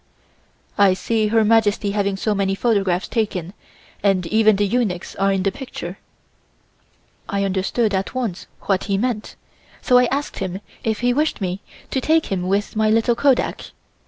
[0.79, 3.53] "I see Her Majesty having so many photographs taken
[4.01, 5.99] and even the eunuchs are in the picture."
[7.29, 9.35] I understood at once what he meant,
[9.79, 11.61] so I asked him if he wished me
[11.91, 13.65] to take him with my little kodak.